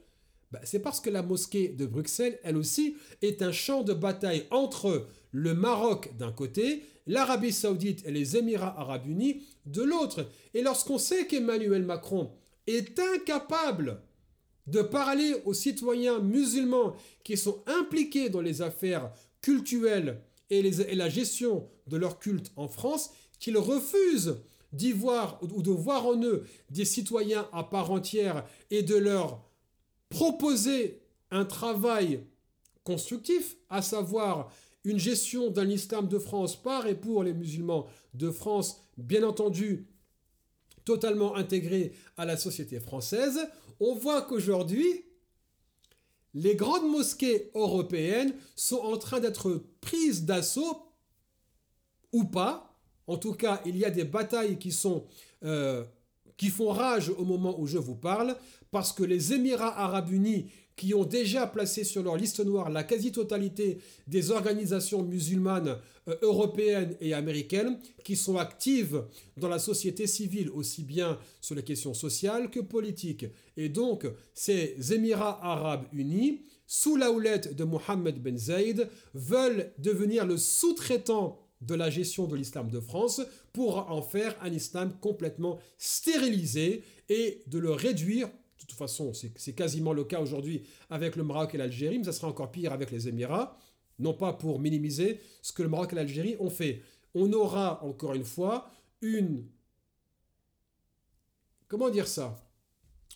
[0.54, 4.46] bah, c'est parce que la mosquée de Bruxelles, elle aussi, est un champ de bataille
[4.52, 10.30] entre le Maroc d'un côté, l'Arabie saoudite et les Émirats arabes unis de l'autre.
[10.54, 12.30] Et lorsqu'on sait qu'Emmanuel Macron
[12.68, 14.00] est incapable
[14.68, 19.12] de parler aux citoyens musulmans qui sont impliqués dans les affaires
[19.42, 20.62] cultuelles et,
[20.94, 24.36] la gestion de leur culte en France, qu'il refuse
[24.72, 29.44] d'y voir ou de voir en eux des citoyens à part entière et de leur
[30.13, 32.23] proposer un travail
[32.84, 38.30] constructif, à savoir une gestion d'un islam de France par et pour les musulmans de
[38.30, 39.88] France, bien entendu,
[40.86, 43.39] totalement intégré à la société française,
[43.80, 45.04] on voit qu'aujourd'hui,
[46.36, 50.78] les grandes mosquées européennes sont en train d'être prises d'assaut
[52.12, 52.78] ou pas.
[53.08, 54.78] En tout cas, il y a des batailles qui
[55.43, 55.84] euh,
[56.38, 58.36] qui font rage au moment où je vous parle,
[58.74, 62.84] parce que les Émirats arabes unis qui ont déjà placé sur leur liste noire la
[62.84, 69.04] quasi-totalité des organisations musulmanes euh, européennes et américaines qui sont actives
[69.38, 73.28] dans la société civile, aussi bien sur les questions sociales que politiques.
[73.58, 80.26] Et donc, ces Émirats arabes unis, sous la houlette de Mohammed Ben Zayed, veulent devenir
[80.26, 83.22] le sous-traitant de la gestion de l'islam de France
[83.54, 88.30] pour en faire un islam complètement stérilisé et de le réduire
[88.63, 92.13] de toute façon, c'est quasiment le cas aujourd'hui avec le Maroc et l'Algérie, mais ça
[92.13, 93.58] sera encore pire avec les Émirats,
[93.99, 96.82] non pas pour minimiser ce que le Maroc et l'Algérie ont fait.
[97.13, 98.69] On aura, encore une fois,
[99.02, 99.45] une...
[101.67, 102.47] Comment dire ça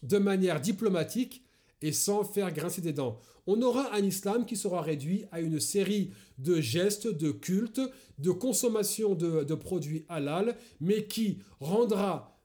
[0.04, 1.44] De manière diplomatique
[1.82, 3.20] et sans faire grincer des dents.
[3.46, 7.82] On aura un islam qui sera réduit à une série de gestes, de cultes,
[8.18, 12.37] de consommation de, de produits halal, mais qui rendra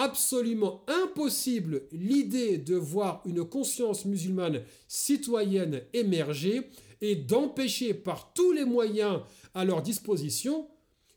[0.00, 6.70] absolument impossible l'idée de voir une conscience musulmane citoyenne émerger
[7.02, 9.20] et d'empêcher par tous les moyens
[9.52, 10.66] à leur disposition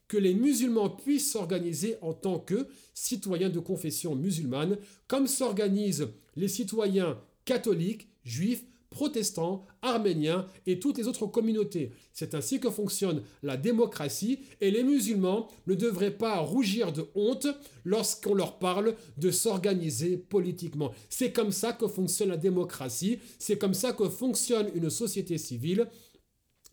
[0.09, 6.49] que les musulmans puissent s'organiser en tant que citoyens de confession musulmane, comme s'organisent les
[6.49, 11.91] citoyens catholiques, juifs, protestants, arméniens et toutes les autres communautés.
[12.13, 17.47] C'est ainsi que fonctionne la démocratie et les musulmans ne devraient pas rougir de honte
[17.83, 20.91] lorsqu'on leur parle de s'organiser politiquement.
[21.09, 25.87] C'est comme ça que fonctionne la démocratie, c'est comme ça que fonctionne une société civile.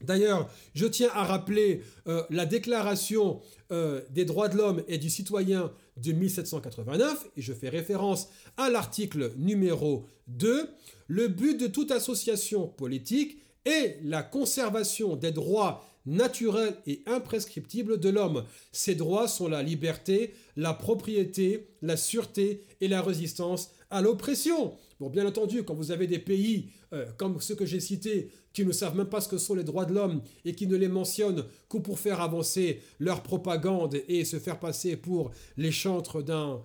[0.01, 5.11] D'ailleurs, je tiens à rappeler euh, la déclaration euh, des droits de l'homme et du
[5.11, 10.69] citoyen de 1789, et je fais référence à l'article numéro 2.
[11.09, 18.09] Le but de toute association politique est la conservation des droits naturels et imprescriptibles de
[18.09, 18.45] l'homme.
[18.73, 24.75] Ces droits sont la liberté, la propriété, la sûreté et la résistance à l'oppression.
[24.99, 28.65] Bon, bien entendu, quand vous avez des pays euh, comme ceux que j'ai cités qui
[28.65, 30.89] ne savent même pas ce que sont les droits de l'homme et qui ne les
[30.89, 36.61] mentionnent que pour faire avancer leur propagande et se faire passer pour les chantres d'un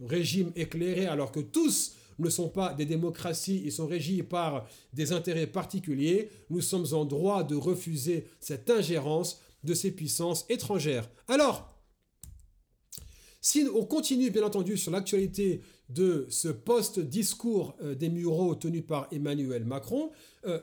[0.00, 5.12] régime éclairé alors que tous ne sont pas des démocraties, ils sont régis par des
[5.12, 11.08] intérêts particuliers, nous sommes en droit de refuser cette ingérence de ces puissances étrangères.
[11.28, 11.68] Alors,
[13.40, 19.08] si on continue bien entendu sur l'actualité de ce post-discours euh, des Mureaux tenu par
[19.12, 20.10] Emmanuel Macron,
[20.46, 20.60] euh,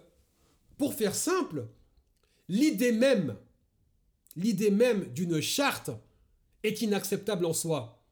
[0.77, 1.67] pour faire simple,
[2.47, 3.35] l'idée même,
[4.35, 5.91] l'idée même d'une charte
[6.63, 8.03] est inacceptable en soi.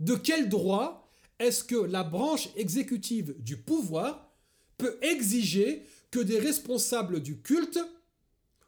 [0.00, 4.32] De quel droit est-ce que la branche exécutive du pouvoir
[4.78, 7.78] peut exiger que des responsables du culte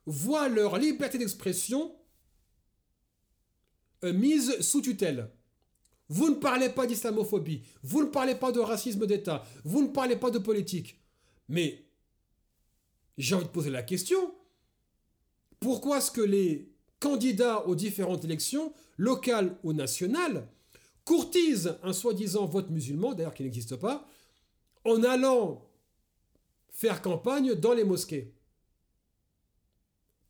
[0.07, 1.95] voient leur liberté d'expression
[4.05, 5.31] euh, mise sous tutelle?
[6.15, 10.15] Vous ne parlez pas d'islamophobie, vous ne parlez pas de racisme d'État, vous ne parlez
[10.15, 10.97] pas de politique.
[11.49, 11.89] Mais
[13.19, 14.33] j'ai envie de poser la question,
[15.59, 20.47] pourquoi est-ce que les candidats aux différentes élections, locales ou nationales,
[21.05, 24.07] courtise un soi-disant vote musulman, d'ailleurs qui n'existe pas,
[24.85, 25.69] en allant
[26.71, 28.33] faire campagne dans les mosquées?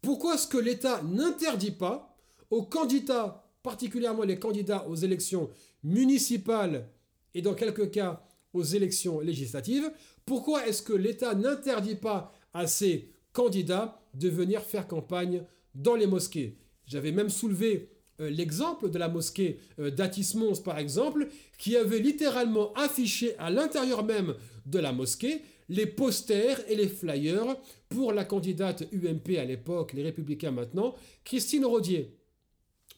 [0.00, 2.16] Pourquoi est-ce que l'État n'interdit pas
[2.48, 5.50] aux candidats, particulièrement les candidats aux élections
[5.82, 6.86] municipales
[7.34, 8.22] et dans quelques cas
[8.52, 9.90] aux élections législatives,
[10.24, 15.42] pourquoi est-ce que l'État n'interdit pas à ces candidats de venir faire campagne
[15.74, 16.58] dans les mosquées?
[16.86, 17.88] J'avais même soulevé
[18.20, 21.26] euh, l'exemple de la mosquée euh, d'Atis-Mons, par exemple,
[21.58, 24.34] qui avait littéralement affiché à l'intérieur même
[24.66, 27.56] de la mosquée les posters et les flyers
[27.88, 32.14] pour la candidate UMP à l'époque, les Républicains maintenant, Christine Rodier.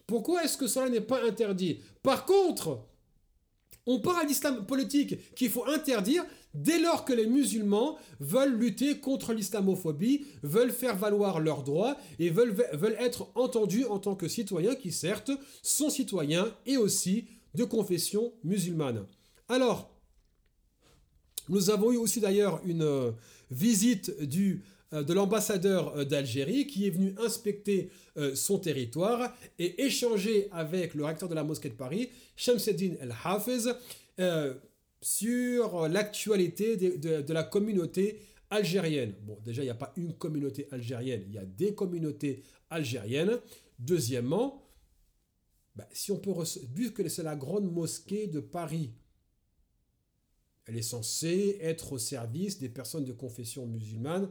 [0.07, 1.81] Pourquoi est-ce que cela n'est pas interdit?
[2.03, 2.81] Par contre,
[3.87, 9.33] on parle d'islam politique qu'il faut interdire dès lors que les musulmans veulent lutter contre
[9.33, 14.75] l'islamophobie, veulent faire valoir leurs droits et veulent, veulent être entendus en tant que citoyens
[14.75, 15.31] qui certes
[15.63, 19.07] sont citoyens et aussi de confession musulmane.
[19.49, 19.91] Alors,
[21.49, 23.13] nous avons eu aussi d'ailleurs une euh,
[23.51, 27.91] visite du, de l'ambassadeur euh, d'Algérie qui est venu inspecter
[28.35, 33.73] son territoire et échanger avec le recteur de la mosquée de Paris, Shamseddin El Hafez,
[35.03, 39.15] sur l'actualité de, la communauté algérienne.
[39.23, 43.39] Bon, déjà, il n'y a pas une communauté algérienne, il y a des communautés algériennes.
[43.79, 44.67] Deuxièmement,
[45.75, 46.33] bah, si on peut,
[46.75, 48.95] vu que c'est la grande mosquée de Paris,
[50.67, 54.29] elle est censée être au service des personnes de confession musulmane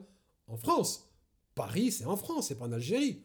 [0.47, 1.09] en France.
[1.55, 3.23] Paris, c'est en France, c'est pas en Algérie.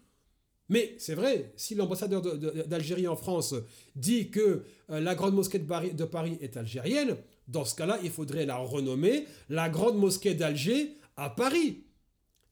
[0.70, 3.56] Mais c'est vrai, si l'ambassadeur d'Algérie en France
[3.96, 7.16] dit que euh, la grande mosquée de Paris, est algérienne,
[7.48, 11.82] dans ce cas-là, il faudrait la renommer la grande mosquée d'Alger à Paris.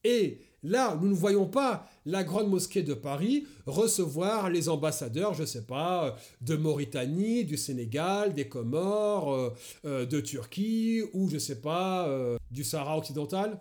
[0.03, 5.43] Et là, nous ne voyons pas la grande mosquée de Paris recevoir les ambassadeurs, je
[5.43, 9.51] ne sais pas, de Mauritanie, du Sénégal, des Comores, euh,
[9.85, 13.61] euh, de Turquie, ou je ne sais pas, du Sahara occidental.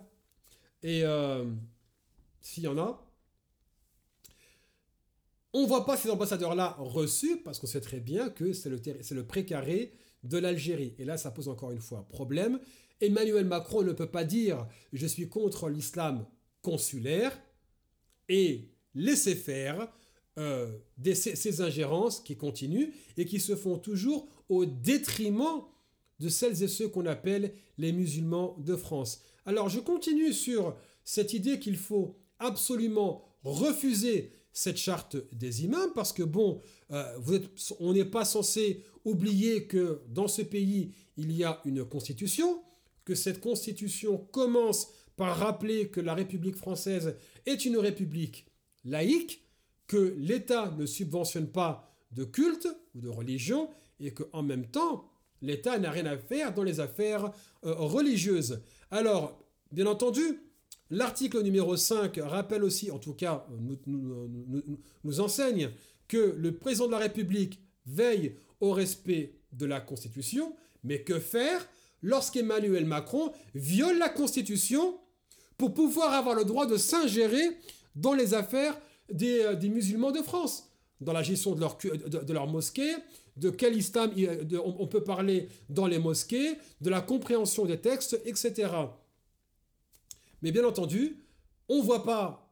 [0.82, 1.02] Et
[2.40, 3.04] s'il y en a,
[5.52, 8.80] on ne voit pas ces ambassadeurs-là reçus parce qu'on sait très bien que c'est le,
[9.10, 10.94] le précaré de l'Algérie.
[10.98, 12.60] Et là, ça pose encore une fois problème.
[13.00, 16.26] Emmanuel Macron ne peut pas dire je suis contre l'islam
[16.62, 17.38] consulaire
[18.28, 19.88] et laisser faire
[20.38, 20.78] euh,
[21.14, 25.62] ces, ingérences qui continuent et qui se font toujours au détriment
[26.20, 29.22] de celles et ceux qu'on appelle les musulmans de France.
[29.48, 36.12] Alors je continue sur cette idée qu'il faut absolument refuser cette charte des imams parce
[36.12, 37.18] que bon, euh,
[37.80, 42.62] on n'est pas censé oublier que dans ce pays, il y a une constitution,
[43.06, 48.44] que cette constitution commence par rappeler que la République française est une république
[48.84, 49.46] laïque,
[49.86, 55.07] que l'État ne subventionne pas de culte ou de religion et qu'en même temps,
[55.42, 57.30] l'État n'a rien à faire dans les affaires
[57.64, 58.60] euh, religieuses.
[58.90, 59.38] Alors,
[59.70, 60.40] bien entendu,
[60.90, 63.46] L'article numéro 5 rappelle aussi, en tout cas
[63.86, 65.70] nous, enseigne,
[66.06, 71.68] que le président de la République veille au respect de la Constitution, mais que faire
[72.02, 74.98] lorsqu'Emmanuel Macron viole la Constitution
[75.58, 77.58] pour pouvoir avoir le droit de s'ingérer
[77.94, 78.78] dans les affaires
[79.12, 80.70] des, euh, musulmans de France,
[81.00, 82.94] dans la gestion de, leur mosquée,
[83.38, 84.12] de quel islam
[84.64, 88.70] on peut parler dans les mosquées, de la compréhension des textes, etc.
[90.42, 91.24] Mais bien entendu,
[91.68, 92.44] on ne voit pas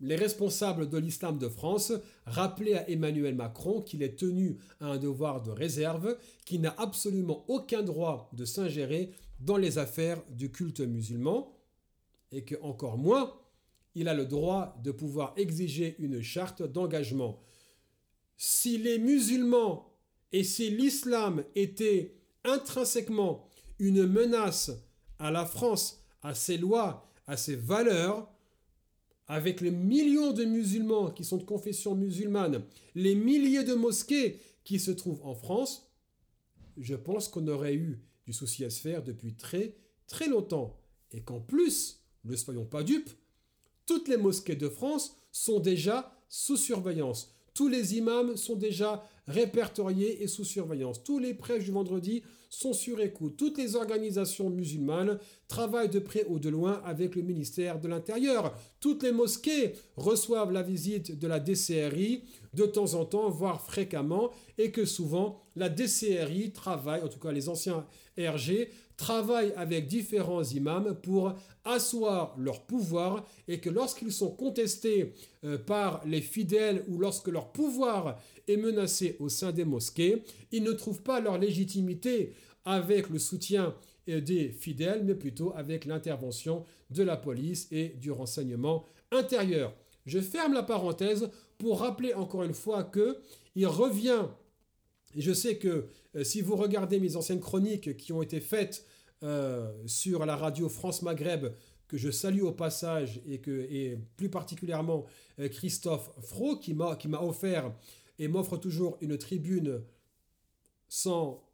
[0.00, 1.92] les responsables de l'islam de France
[2.24, 7.44] rappeler à Emmanuel Macron qu'il est tenu à un devoir de réserve, qu'il n'a absolument
[7.48, 11.54] aucun droit de s'ingérer dans les affaires du culte musulman,
[12.32, 13.34] et que encore moins,
[13.94, 17.42] il a le droit de pouvoir exiger une charte d'engagement.
[18.36, 19.89] Si les musulmans
[20.32, 22.14] et si l'islam étaient
[22.44, 24.70] intrinsèquement une menace
[25.18, 28.30] à la France à ses lois, à ses valeurs,
[29.26, 32.64] avec les millions de musulmans qui sont de confession musulmane,
[32.94, 35.90] les milliers de mosquées qui se trouvent en France,
[36.76, 40.80] je pense qu'on aurait eu du souci à se faire depuis très très longtemps.
[41.12, 43.10] Et qu'en plus, ne soyons pas dupes,
[43.86, 47.34] toutes les mosquées de France sont déjà sous surveillance.
[47.54, 51.02] Tous les imams sont déjà répertoriés et sous surveillance.
[51.02, 53.36] Tous les prêches du vendredi sont sur écoute.
[53.36, 58.52] Toutes les organisations musulmanes travaillent de près ou de loin avec le ministère de l'Intérieur.
[58.80, 64.30] Toutes les mosquées reçoivent la visite de la DCRI de temps en temps, voire fréquemment,
[64.58, 67.86] et que souvent la DCRI travaille, en tout cas les anciens
[68.28, 71.32] RG, travaillent avec différents imams pour
[71.64, 77.50] asseoir leur pouvoir et que lorsqu'ils sont contestés euh, par les fidèles ou lorsque leur
[77.50, 82.34] pouvoir est menacé au sein des mosquées, ils ne trouvent pas leur légitimité
[82.66, 83.74] avec le soutien
[84.08, 89.72] euh, des fidèles, mais plutôt avec l'intervention de la police et du renseignement intérieur.
[90.04, 93.18] Je ferme la parenthèse pour rappeler encore une fois que
[93.54, 94.26] il revient
[95.14, 95.86] et je sais que
[96.22, 98.84] si vous regardez mes anciennes chroniques qui ont été faites
[99.22, 101.46] euh, sur la radio France Maghreb,
[101.88, 105.06] que je salue au passage, et, que, et plus particulièrement
[105.38, 107.72] euh, Christophe Fro, qui m'a offert
[108.18, 109.82] et m'offre toujours une tribune
[110.88, 111.44] sans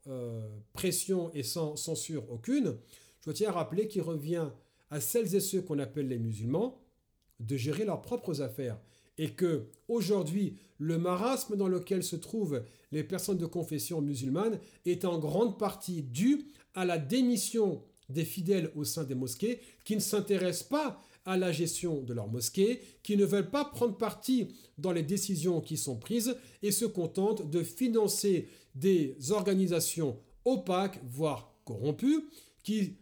[0.72, 2.78] pression et sans censure aucune,
[3.26, 4.50] je tiens à rappeler qu'il revient
[4.90, 6.80] à celles et ceux qu'on appelle les musulmans
[7.40, 8.78] de gérer leurs propres affaires
[9.18, 12.62] et que aujourd'hui le marasme dans lequel se trouvent
[12.92, 18.70] les personnes de confession musulmane est en grande partie dû à la démission des fidèles
[18.76, 23.16] au sein des mosquées qui ne s'intéressent pas à la gestion de leur mosquée, qui
[23.16, 24.48] ne veulent pas prendre parti
[24.78, 31.52] dans les décisions qui sont prises et se contentent de financer des organisations opaques, voire
[31.64, 32.28] corrompues,
[32.62, 32.96] qui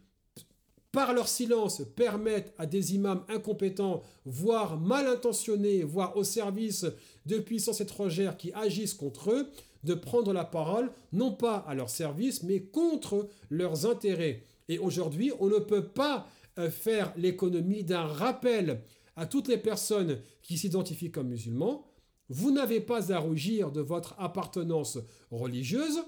[0.95, 6.87] par leur silence, permettent à des imams incompétents, voire mal intentionnés, voire au service
[7.27, 9.51] de puissances étrangères qui agissent contre eux,
[9.85, 14.43] de prendre la parole, non pas à leur service, mais contre leurs intérêts.
[14.69, 16.27] Et aujourd'hui, on ne peut pas
[16.59, 18.81] euh, faire l'économie d'un rappel
[19.17, 21.85] à toutes les personnes qui s'identifient comme musulmans.
[22.29, 24.99] Vous n'avez pas à rougir de votre appartenance
[25.31, 26.01] religieuse,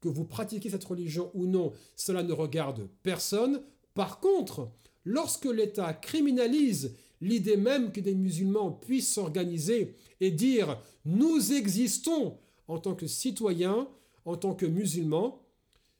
[0.00, 3.62] que vous pratiquez cette religion ou non, cela ne regarde personne.
[3.94, 4.68] Par contre,
[5.04, 6.94] lorsque l'État criminalise
[7.24, 13.88] l'idée même que des musulmans puissent s'organiser et dire nous existons en tant que citoyens,
[14.24, 15.42] en tant que musulmans,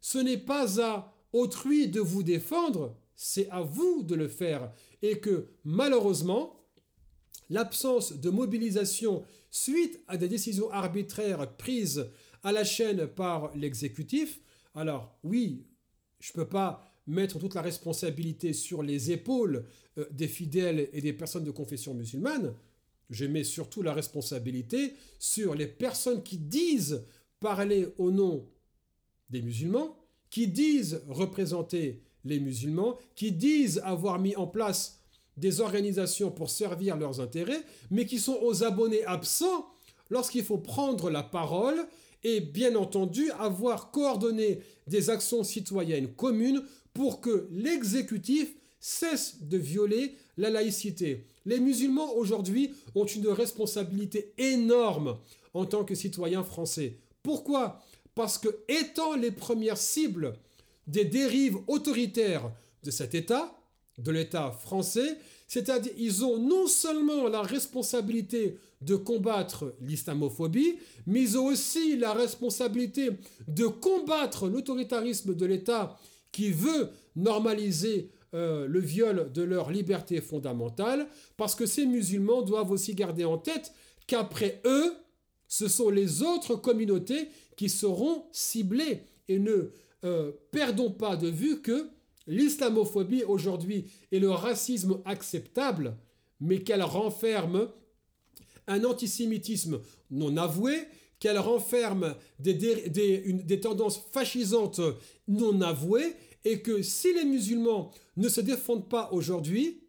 [0.01, 4.73] ce n'est pas à autrui de vous défendre, c'est à vous de le faire.
[5.03, 6.61] Et que malheureusement,
[7.51, 12.07] l'absence de mobilisation suite à des décisions arbitraires prises
[12.43, 14.41] à la chaîne par l'exécutif,
[14.75, 15.67] alors oui,
[16.21, 19.65] je ne peux pas mettre toute la responsabilité sur les épaules
[19.99, 22.55] euh, des fidèles et des personnes de confession musulmane,
[23.11, 27.05] je mets surtout la responsabilité sur les personnes qui disent
[27.41, 28.49] parler au nom
[29.29, 29.97] des musulmans,
[30.31, 35.01] qui disent représenter les musulmans, qui disent avoir mis en place
[35.37, 39.67] des organisations pour servir leurs intérêts, mais qui sont aux abonnés absents
[40.11, 41.87] lorsqu'il faut prendre la parole
[42.23, 46.63] et bien entendu avoir coordonné des actions citoyennes communes
[46.95, 51.27] pour que l'exécutif cesse de violer la laïcité.
[51.45, 55.19] Les musulmans aujourd'hui ont une responsabilité énorme
[55.53, 56.99] en tant que citoyens français.
[57.23, 57.83] Pourquoi?
[58.15, 60.35] Parce que étant les premières cibles
[60.87, 62.51] des dérives autoritaires
[62.83, 63.57] de cet État,
[63.99, 70.77] de l'État français, c'est-à-dire ils ont non seulement la responsabilité de combattre l'islamophobie,
[71.07, 73.11] mais ils ont aussi la responsabilité
[73.49, 75.97] de combattre l'autoritarisme de l'État
[76.35, 81.07] qui veut normaliser euh, le viol de leur liberté fondamentale,
[81.37, 83.73] parce que ces musulmans doivent aussi garder en tête
[84.09, 84.95] qu'après eux,
[85.47, 89.03] ce sont les autres communautés qui seront ciblées.
[89.29, 89.71] Et ne
[90.03, 91.89] euh, perdons pas de vue que
[92.27, 95.97] l'islamophobie aujourd'hui est le racisme acceptable,
[96.41, 97.69] mais qu'elle renferme
[98.67, 99.81] un antisémitisme
[100.11, 100.89] non avoué,
[101.25, 104.83] qu'elle renferme des, des, tendances fascisantes
[105.27, 109.81] non avouées, et que si les musulmans ne se défendent pas aujourd'hui,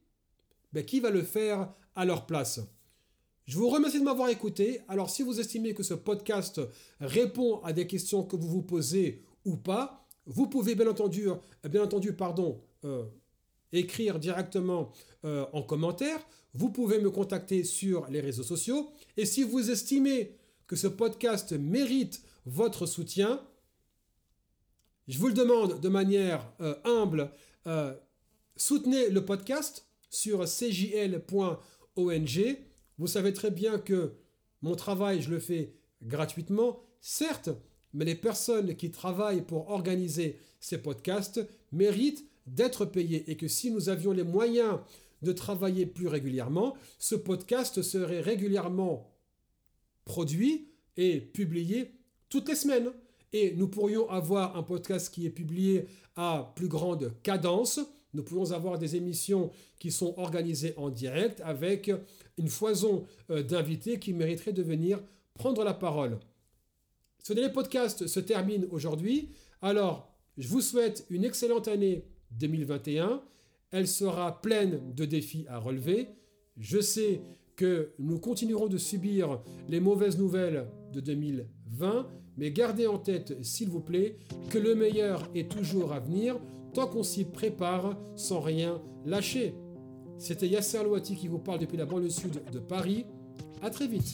[0.72, 2.62] ben qui va le faire à leur place?
[3.48, 4.80] Je vous remercie de m'avoir écouté.
[4.88, 6.62] Alors si vous estimez que ce podcast
[7.02, 11.28] répond à des questions que vous vous posez ou pas, vous pouvez bien entendu,
[11.70, 13.04] bien entendu pardon, euh,
[13.74, 14.94] écrire directement
[15.26, 16.26] euh, en commentaire.
[16.54, 18.90] Vous pouvez me contacter sur les réseaux sociaux.
[19.18, 20.38] Et si vous estimez
[20.68, 23.42] que ce podcast mérite votre soutien,
[25.08, 27.32] je vous le demande de manière euh, humble,
[27.68, 27.94] euh,
[28.56, 31.60] soutenez le podcast sur cjl.ong.
[32.98, 34.14] Vous savez très bien que
[34.62, 37.50] mon travail, je le fais gratuitement, certes,
[37.94, 43.70] mais les personnes qui travaillent pour organiser ces podcasts méritent d'être payées et que si
[43.72, 44.80] nous avions les moyens
[45.22, 49.15] de travailler plus régulièrement, ce podcast serait régulièrement
[50.06, 51.92] produit et publié
[52.30, 52.92] toutes les semaines
[53.34, 57.82] et nous pourrions avoir un podcast qui est publié à plus grande cadence.
[58.14, 61.92] Nous pourrions avoir des émissions qui sont organisées en direct avec
[62.38, 65.02] une foison euh, d'invités qui mériteraient de venir
[65.34, 66.18] prendre la parole.
[67.22, 69.32] Ce dernier podcast se termine aujourd'hui.
[69.62, 73.22] Alors, je vous souhaite une excellente année 2021.
[73.72, 76.08] Elle sera pleine de défis à relever.
[76.58, 77.20] Je sais
[77.56, 83.70] que nous continuerons de subir les mauvaises nouvelles de 2020 mais gardez en tête, s'il
[83.70, 84.18] vous plaît,
[84.50, 86.38] que le meilleur est toujours à venir
[86.74, 89.54] tant qu'on s'y prépare sans rien lâcher.
[90.18, 93.06] C'était Yasser Louati qui vous parle depuis la banlieue sud de Paris.
[93.62, 94.14] À très vite.